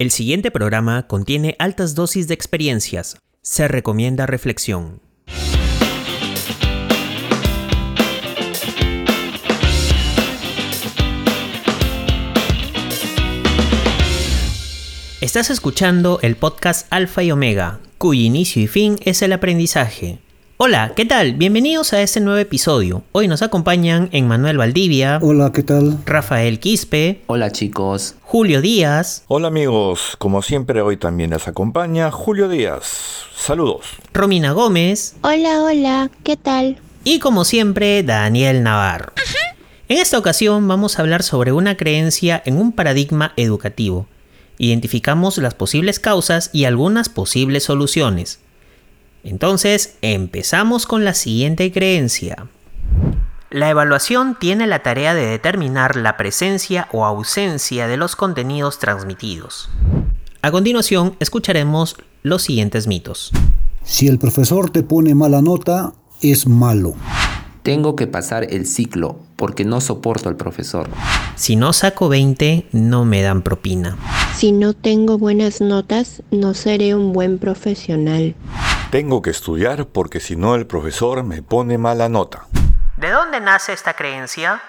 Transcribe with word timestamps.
El 0.00 0.10
siguiente 0.10 0.50
programa 0.50 1.06
contiene 1.06 1.56
altas 1.58 1.94
dosis 1.94 2.26
de 2.26 2.32
experiencias. 2.32 3.18
Se 3.42 3.68
recomienda 3.68 4.24
reflexión. 4.24 5.02
Estás 15.20 15.50
escuchando 15.50 16.18
el 16.22 16.34
podcast 16.36 16.86
Alfa 16.88 17.22
y 17.22 17.30
Omega, 17.30 17.80
cuyo 17.98 18.22
inicio 18.22 18.62
y 18.62 18.68
fin 18.68 18.98
es 19.04 19.20
el 19.20 19.34
aprendizaje. 19.34 20.18
Hola, 20.62 20.92
¿qué 20.94 21.06
tal? 21.06 21.32
Bienvenidos 21.32 21.94
a 21.94 22.02
este 22.02 22.20
nuevo 22.20 22.38
episodio. 22.38 23.02
Hoy 23.12 23.28
nos 23.28 23.40
acompañan 23.40 24.10
Emmanuel 24.12 24.58
Valdivia. 24.58 25.18
Hola, 25.22 25.52
¿qué 25.52 25.62
tal? 25.62 25.96
Rafael 26.04 26.60
Quispe. 26.60 27.22
Hola 27.28 27.50
chicos. 27.50 28.16
Julio 28.20 28.60
Díaz. 28.60 29.24
Hola 29.28 29.48
amigos, 29.48 30.16
como 30.18 30.42
siempre 30.42 30.82
hoy 30.82 30.98
también 30.98 31.30
les 31.30 31.48
acompaña 31.48 32.10
Julio 32.10 32.46
Díaz. 32.46 33.22
Saludos. 33.34 33.86
Romina 34.12 34.52
Gómez. 34.52 35.16
Hola, 35.22 35.62
hola, 35.62 36.10
¿qué 36.24 36.36
tal? 36.36 36.78
Y 37.04 37.20
como 37.20 37.46
siempre, 37.46 38.02
Daniel 38.02 38.62
Navarro. 38.62 39.14
En 39.88 39.96
esta 39.96 40.18
ocasión 40.18 40.68
vamos 40.68 40.98
a 40.98 41.00
hablar 41.00 41.22
sobre 41.22 41.52
una 41.52 41.78
creencia 41.78 42.42
en 42.44 42.58
un 42.58 42.72
paradigma 42.72 43.32
educativo. 43.38 44.08
Identificamos 44.58 45.38
las 45.38 45.54
posibles 45.54 46.00
causas 46.00 46.50
y 46.52 46.66
algunas 46.66 47.08
posibles 47.08 47.64
soluciones. 47.64 48.40
Entonces, 49.24 49.96
empezamos 50.02 50.86
con 50.86 51.04
la 51.04 51.14
siguiente 51.14 51.70
creencia. 51.72 52.48
La 53.50 53.68
evaluación 53.68 54.36
tiene 54.38 54.66
la 54.66 54.82
tarea 54.82 55.12
de 55.12 55.26
determinar 55.26 55.96
la 55.96 56.16
presencia 56.16 56.88
o 56.92 57.04
ausencia 57.04 57.88
de 57.88 57.96
los 57.96 58.14
contenidos 58.14 58.78
transmitidos. 58.78 59.68
A 60.42 60.50
continuación, 60.50 61.16
escucharemos 61.18 61.96
los 62.22 62.42
siguientes 62.42 62.86
mitos. 62.86 63.32
Si 63.82 64.06
el 64.06 64.18
profesor 64.18 64.70
te 64.70 64.82
pone 64.82 65.14
mala 65.14 65.42
nota, 65.42 65.92
es 66.22 66.46
malo. 66.46 66.94
Tengo 67.62 67.96
que 67.96 68.06
pasar 68.06 68.46
el 68.50 68.66
ciclo 68.66 69.18
porque 69.36 69.64
no 69.64 69.80
soporto 69.80 70.28
al 70.28 70.36
profesor. 70.36 70.88
Si 71.34 71.56
no 71.56 71.72
saco 71.72 72.08
20, 72.08 72.68
no 72.72 73.04
me 73.04 73.20
dan 73.20 73.42
propina. 73.42 73.96
Si 74.34 74.52
no 74.52 74.72
tengo 74.74 75.18
buenas 75.18 75.60
notas, 75.60 76.22
no 76.30 76.54
seré 76.54 76.94
un 76.94 77.12
buen 77.12 77.38
profesional. 77.38 78.34
Tengo 78.90 79.22
que 79.22 79.30
estudiar 79.30 79.86
porque 79.86 80.18
si 80.18 80.34
no 80.34 80.56
el 80.56 80.66
profesor 80.66 81.22
me 81.22 81.44
pone 81.44 81.78
mala 81.78 82.08
nota. 82.08 82.48
¿De 82.96 83.10
dónde 83.10 83.38
nace 83.38 83.72
esta 83.72 83.94
creencia? 83.94 84.60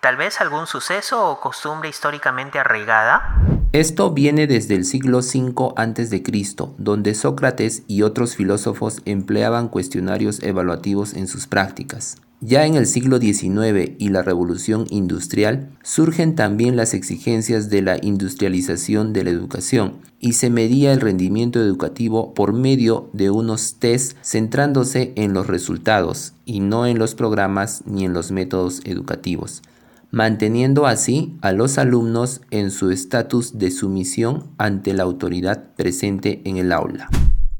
¿Tal 0.00 0.16
vez 0.16 0.40
algún 0.40 0.68
suceso 0.68 1.28
o 1.28 1.40
costumbre 1.40 1.88
históricamente 1.88 2.60
arraigada? 2.60 3.36
Esto 3.72 4.12
viene 4.12 4.46
desde 4.46 4.76
el 4.76 4.84
siglo 4.84 5.18
V 5.18 5.72
a.C., 5.76 6.22
donde 6.78 7.14
Sócrates 7.16 7.82
y 7.88 8.02
otros 8.02 8.36
filósofos 8.36 9.02
empleaban 9.06 9.68
cuestionarios 9.68 10.40
evaluativos 10.44 11.14
en 11.14 11.26
sus 11.26 11.48
prácticas. 11.48 12.18
Ya 12.46 12.66
en 12.66 12.74
el 12.74 12.84
siglo 12.84 13.18
XIX 13.18 13.92
y 13.96 14.10
la 14.10 14.20
revolución 14.20 14.84
industrial 14.90 15.70
surgen 15.82 16.34
también 16.34 16.76
las 16.76 16.92
exigencias 16.92 17.70
de 17.70 17.80
la 17.80 17.96
industrialización 18.02 19.14
de 19.14 19.24
la 19.24 19.30
educación 19.30 19.94
y 20.20 20.34
se 20.34 20.50
medía 20.50 20.92
el 20.92 21.00
rendimiento 21.00 21.58
educativo 21.58 22.34
por 22.34 22.52
medio 22.52 23.08
de 23.14 23.30
unos 23.30 23.76
test 23.76 24.18
centrándose 24.22 25.14
en 25.16 25.32
los 25.32 25.46
resultados 25.46 26.34
y 26.44 26.60
no 26.60 26.86
en 26.86 26.98
los 26.98 27.14
programas 27.14 27.82
ni 27.86 28.04
en 28.04 28.12
los 28.12 28.30
métodos 28.30 28.82
educativos, 28.84 29.62
manteniendo 30.10 30.86
así 30.86 31.38
a 31.40 31.52
los 31.52 31.78
alumnos 31.78 32.42
en 32.50 32.70
su 32.70 32.90
estatus 32.90 33.58
de 33.58 33.70
sumisión 33.70 34.48
ante 34.58 34.92
la 34.92 35.04
autoridad 35.04 35.74
presente 35.76 36.42
en 36.44 36.58
el 36.58 36.72
aula. 36.72 37.08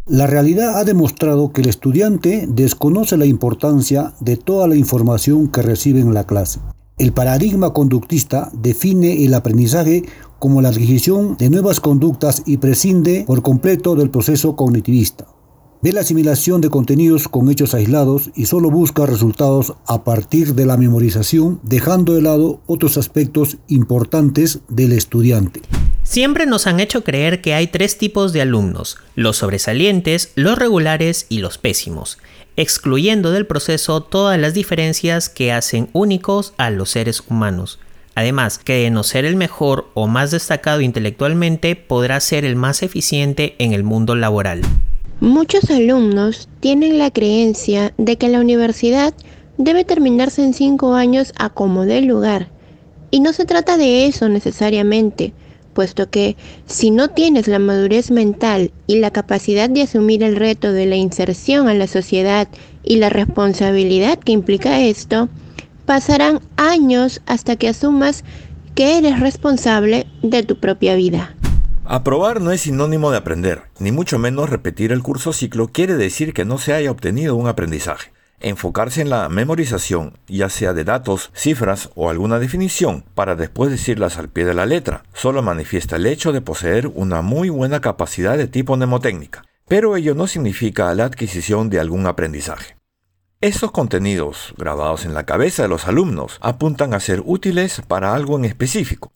La 0.06 0.27
realidad 0.27 0.78
ha 0.78 0.84
demostrado 0.84 1.50
que 1.50 1.62
el 1.62 1.69
estudiante 1.70 2.44
desconoce 2.47 3.16
la 3.16 3.24
importancia 3.24 4.12
de 4.20 4.36
toda 4.36 4.69
la 4.69 4.77
información 4.77 5.48
que 5.48 5.62
recibe 5.62 6.00
en 6.00 6.12
la 6.12 6.26
clase. 6.26 6.60
El 6.98 7.15
paradigma 7.15 7.72
conductista 7.72 8.50
define 8.53 9.25
el 9.25 9.32
aprendizaje 9.32 10.04
como 10.38 10.60
la 10.60 10.69
adquisición 10.69 11.38
de 11.38 11.48
nuevas 11.48 11.81
conductas 11.81 12.43
y 12.44 12.59
prescinde 12.59 13.25
por 13.26 13.41
completo 13.41 13.97
del 13.97 14.10
proceso 14.10 14.56
cognitivista. 14.56 15.26
Ve 15.84 15.93
la 15.93 16.00
asimilación 16.00 16.62
de 16.62 16.71
contenidos 16.71 17.28
con 17.28 17.50
hechos 17.50 17.75
aislados 17.75 18.31
y 18.34 18.47
solo 18.47 18.71
busca 18.71 19.05
resultados 19.05 19.75
a 19.87 20.03
partir 20.03 20.55
de 20.55 20.65
la 20.65 20.78
memorización, 20.78 21.61
dejando 21.62 22.15
de 22.15 22.22
lado 22.22 22.62
otros 22.65 22.97
aspectos 22.97 23.59
importantes 23.69 24.61
del 24.71 24.93
estudiante. 24.93 25.61
Siempre 26.03 26.47
nos 26.47 26.67
han 26.67 26.81
hecho 26.81 27.05
creer 27.05 27.43
que 27.43 27.53
hay 27.53 27.67
tres 27.67 27.99
tipos 27.99 28.33
de 28.33 28.41
alumnos, 28.41 28.97
los 29.15 29.37
sobresalientes, 29.37 30.33
los 30.37 30.56
regulares 30.56 31.27
y 31.28 31.41
los 31.41 31.59
pésimos, 31.59 32.17
excluyendo 32.56 33.31
del 33.31 33.47
proceso 33.47 34.00
todas 34.00 34.41
las 34.41 34.55
diferencias 34.55 35.28
que 35.28 35.53
hacen 35.53 35.91
únicos 35.93 36.55
a 36.56 36.71
los 36.71 36.89
seres 36.89 37.23
humanos. 37.28 37.78
Además, 38.15 38.56
que 38.56 38.73
de 38.73 38.91
no 38.91 39.03
ser 39.03 39.27
el 39.27 39.37
mejor 39.37 39.91
o 39.93 40.06
más 40.06 40.31
destacado 40.31 40.81
intelectualmente, 40.81 41.77
podrá 41.77 42.21
ser 42.21 42.47
el 42.47 42.56
más 42.56 42.83
eficiente 42.83 43.55
en 43.59 43.75
el 43.75 43.84
mundo 43.84 44.15
laboral. 44.15 44.62
Muchos 45.25 45.71
alumnos 45.71 46.51
tienen 46.61 46.99
la 46.99 47.11
creencia 47.11 47.95
de 47.97 48.19
que 48.19 48.29
la 48.29 48.41
universidad 48.41 49.15
debe 49.57 49.87
terminarse 49.87 50.45
en 50.45 50.53
cinco 50.53 50.93
años 50.93 51.33
a 51.39 51.49
como 51.49 51.87
dé 51.87 52.03
lugar. 52.03 52.49
Y 53.11 53.21
no 53.21 53.33
se 53.33 53.47
trata 53.47 53.79
de 53.79 54.05
eso 54.05 54.29
necesariamente, 54.29 55.33
puesto 55.73 56.11
que 56.11 56.37
si 56.67 56.91
no 56.91 57.09
tienes 57.09 57.49
la 57.49 57.59
madurez 57.59 58.11
mental 58.11 58.71
y 58.87 58.97
la 58.99 59.12
capacidad 59.12 59.71
de 59.71 59.81
asumir 59.81 60.23
el 60.23 60.37
reto 60.37 60.75
de 60.75 60.85
la 60.85 60.97
inserción 60.97 61.69
a 61.69 61.75
la 61.75 61.87
sociedad 61.87 62.47
y 62.83 62.97
la 62.97 63.09
responsabilidad 63.09 64.19
que 64.19 64.33
implica 64.33 64.83
esto, 64.83 65.31
pasarán 65.87 66.41
años 66.59 67.23
hasta 67.25 67.56
que 67.56 67.69
asumas 67.69 68.25
que 68.75 68.99
eres 68.99 69.21
responsable 69.21 70.06
de 70.21 70.43
tu 70.43 70.56
propia 70.56 70.97
vida. 70.97 71.35
Aprobar 71.87 72.41
no 72.41 72.50
es 72.50 72.62
sinónimo 72.62 73.11
de 73.11 73.19
aprender, 73.19 73.65
ni 73.78 73.93
mucho 73.93 74.19
menos 74.19 74.49
repetir 74.49 74.91
el 74.91 75.03
curso 75.03 75.34
ciclo 75.34 75.69
quiere 75.69 75.97
decir 75.97 76.33
que 76.33 76.47
no 76.47 76.56
se 76.56 76.72
haya 76.72 76.91
obtenido 76.91 77.37
un 77.37 77.47
aprendizaje. 77.47 78.11
Enfocarse 78.41 79.03
en 79.03 79.11
la 79.11 79.28
memorización, 79.28 80.19
ya 80.27 80.49
sea 80.49 80.73
de 80.73 80.84
datos, 80.84 81.31
cifras 81.34 81.91
o 81.94 82.09
alguna 82.09 82.39
definición, 82.39 83.05
para 83.15 83.37
después 83.37 83.71
decirlas 83.71 84.17
al 84.17 84.31
pie 84.31 84.47
de 84.47 84.55
la 84.55 84.65
letra, 84.65 85.03
solo 85.12 85.43
manifiesta 85.43 85.97
el 85.97 86.06
hecho 86.06 86.33
de 86.33 86.41
poseer 86.41 86.87
una 86.87 87.21
muy 87.21 87.50
buena 87.50 87.83
capacidad 87.83 88.39
de 88.39 88.49
tipo 88.49 88.78
mnemotécnica, 88.78 89.44
pero 89.69 89.94
ello 89.94 90.15
no 90.15 90.27
significa 90.27 90.94
la 90.94 91.05
adquisición 91.05 91.69
de 91.69 91.81
algún 91.81 92.06
aprendizaje. 92.06 92.78
Estos 93.43 93.73
contenidos, 93.73 94.55
grabados 94.56 95.05
en 95.05 95.12
la 95.12 95.25
cabeza 95.27 95.65
de 95.65 95.69
los 95.69 95.87
alumnos, 95.87 96.39
apuntan 96.41 96.94
a 96.94 97.00
ser 97.00 97.23
útiles 97.27 97.83
para 97.87 98.15
algo 98.15 98.39
en 98.39 98.47
específico, 98.47 99.12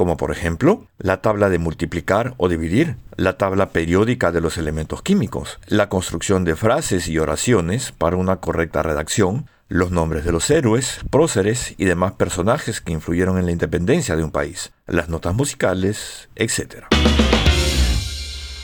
como 0.00 0.16
por 0.16 0.30
ejemplo 0.30 0.86
la 0.96 1.20
tabla 1.20 1.50
de 1.50 1.58
multiplicar 1.58 2.32
o 2.38 2.48
dividir, 2.48 2.96
la 3.16 3.36
tabla 3.36 3.68
periódica 3.68 4.32
de 4.32 4.40
los 4.40 4.56
elementos 4.56 5.02
químicos, 5.02 5.58
la 5.66 5.90
construcción 5.90 6.42
de 6.42 6.56
frases 6.56 7.06
y 7.06 7.18
oraciones 7.18 7.92
para 7.92 8.16
una 8.16 8.36
correcta 8.36 8.82
redacción, 8.82 9.50
los 9.68 9.90
nombres 9.90 10.24
de 10.24 10.32
los 10.32 10.48
héroes, 10.48 11.00
próceres 11.10 11.74
y 11.76 11.84
demás 11.84 12.12
personajes 12.12 12.80
que 12.80 12.92
influyeron 12.92 13.36
en 13.36 13.44
la 13.44 13.52
independencia 13.52 14.16
de 14.16 14.24
un 14.24 14.30
país, 14.30 14.72
las 14.86 15.10
notas 15.10 15.34
musicales, 15.34 16.30
etc. 16.34 16.86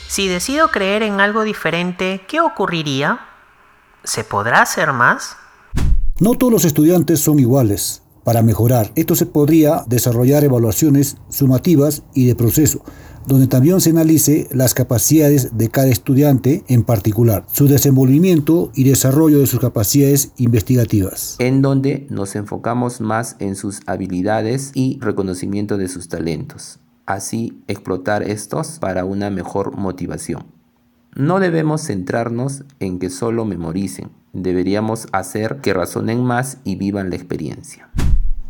Si 0.07 0.27
decido 0.27 0.69
creer 0.69 1.03
en 1.03 1.21
algo 1.21 1.43
diferente, 1.43 2.25
¿qué 2.27 2.41
ocurriría? 2.41 3.19
¿Se 4.03 4.23
podrá 4.23 4.63
hacer 4.63 4.91
más? 4.91 5.37
No 6.19 6.33
todos 6.33 6.51
los 6.51 6.65
estudiantes 6.65 7.19
son 7.19 7.37
iguales 7.37 8.01
para 8.27 8.43
mejorar. 8.43 8.91
Esto 8.95 9.15
se 9.15 9.25
podría 9.25 9.85
desarrollar 9.87 10.43
evaluaciones 10.43 11.15
sumativas 11.29 12.03
y 12.13 12.25
de 12.25 12.35
proceso, 12.35 12.83
donde 13.25 13.47
también 13.47 13.79
se 13.79 13.91
analice 13.91 14.49
las 14.51 14.73
capacidades 14.73 15.57
de 15.57 15.69
cada 15.69 15.87
estudiante 15.87 16.65
en 16.67 16.83
particular, 16.83 17.45
su 17.49 17.69
desenvolvimiento 17.69 18.69
y 18.75 18.83
desarrollo 18.83 19.39
de 19.39 19.47
sus 19.47 19.61
capacidades 19.61 20.33
investigativas. 20.35 21.37
En 21.39 21.61
donde 21.61 22.05
nos 22.09 22.35
enfocamos 22.35 22.99
más 22.99 23.37
en 23.39 23.55
sus 23.55 23.79
habilidades 23.85 24.71
y 24.73 24.99
reconocimiento 24.99 25.77
de 25.77 25.87
sus 25.87 26.09
talentos. 26.09 26.79
Así 27.05 27.63
explotar 27.69 28.23
estos 28.23 28.79
para 28.79 29.05
una 29.05 29.29
mejor 29.29 29.77
motivación. 29.77 30.47
No 31.15 31.39
debemos 31.39 31.83
centrarnos 31.83 32.65
en 32.81 32.99
que 32.99 33.09
solo 33.09 33.45
memoricen, 33.45 34.09
deberíamos 34.33 35.07
hacer 35.13 35.59
que 35.61 35.73
razonen 35.73 36.25
más 36.25 36.57
y 36.65 36.75
vivan 36.75 37.09
la 37.09 37.15
experiencia. 37.15 37.89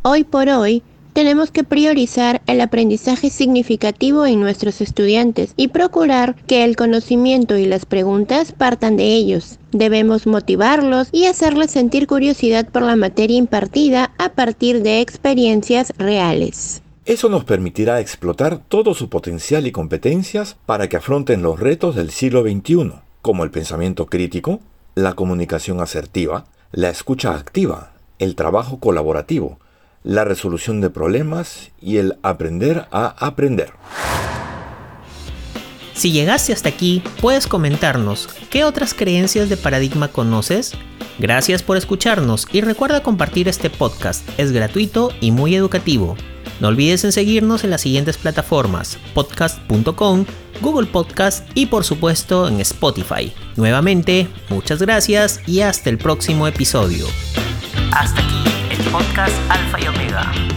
Hoy 0.10 0.24
por 0.24 0.48
hoy, 0.48 0.84
tenemos 1.12 1.52
que 1.52 1.66
priorizar 1.66 2.42
el 2.48 2.62
aprendizaje 2.62 3.30
significativo 3.30 4.26
en 4.26 4.40
nuestros 4.40 4.80
estudiantes 4.80 5.52
y 5.58 5.68
procurar 5.68 6.38
que 6.48 6.64
el 6.64 6.78
conocimiento 6.78 7.58
y 7.58 7.66
las 7.66 7.86
preguntas 7.86 8.54
partan 8.54 8.96
de 8.96 9.04
ellos. 9.04 9.60
Debemos 9.74 10.26
motivarlos 10.26 11.10
y 11.12 11.26
hacerles 11.26 11.72
sentir 11.72 12.08
curiosidad 12.08 12.70
por 12.70 12.84
la 12.84 12.96
materia 12.96 13.36
impartida 13.36 14.14
a 14.18 14.30
partir 14.30 14.82
de 14.82 15.02
experiencias 15.02 15.92
reales. 15.98 16.82
Eso 17.04 17.28
nos 17.28 17.44
permitirá 17.44 18.00
explotar 18.00 18.60
todo 18.60 18.94
su 18.94 19.10
potencial 19.10 19.68
y 19.68 19.74
competencias 19.74 20.56
para 20.66 20.88
que 20.88 20.96
afronten 20.96 21.42
los 21.42 21.60
retos 21.60 21.98
del 21.98 22.12
siglo 22.12 22.44
XXI, 22.44 22.94
como 23.22 23.44
el 23.44 23.52
pensamiento 23.52 24.06
crítico, 24.06 24.62
la 24.96 25.16
comunicación 25.16 25.82
asertiva, 25.82 26.46
la 26.72 26.90
escucha 26.90 27.36
activa, 27.36 27.92
el 28.20 28.36
trabajo 28.36 28.80
colaborativo, 28.80 29.60
la 30.08 30.24
resolución 30.24 30.80
de 30.80 30.90
problemas 30.90 31.72
y 31.82 31.98
el 31.98 32.18
aprender 32.24 32.88
a 32.92 33.08
aprender. 33.26 33.74
Si 35.94 36.12
llegaste 36.12 36.54
hasta 36.54 36.70
aquí, 36.70 37.04
puedes 37.20 37.46
comentarnos 37.46 38.30
qué 38.50 38.64
otras 38.64 38.94
creencias 38.94 39.50
de 39.50 39.58
paradigma 39.58 40.08
conoces. 40.08 40.74
Gracias 41.20 41.62
por 41.62 41.76
escucharnos 41.76 42.48
y 42.54 42.62
recuerda 42.62 43.04
compartir 43.04 43.50
este 43.50 43.70
podcast, 43.70 44.28
es 44.38 44.54
gratuito 44.54 45.12
y 45.20 45.32
muy 45.32 45.56
educativo. 45.56 46.16
No 46.62 46.70
olvides 46.70 47.04
en 47.04 47.12
seguirnos 47.12 47.66
en 47.66 47.72
las 47.72 47.82
siguientes 47.82 48.18
plataformas, 48.18 48.98
podcast.com, 49.14 50.26
Google 50.62 50.88
Podcast 50.88 51.46
y 51.54 51.66
por 51.66 51.84
supuesto 51.84 52.48
en 52.48 52.62
Spotify. 52.62 53.34
Nuevamente, 53.58 54.30
muchas 54.50 54.82
gracias 54.82 55.42
y 55.48 55.62
hasta 55.62 55.90
el 55.90 55.98
próximo 55.98 56.48
episodio. 56.48 57.08
Hasta 57.92 58.22
aquí 58.22 58.57
podcast 58.92 59.36
Alfa 59.50 59.80
y 59.80 59.88
Omega. 59.88 60.57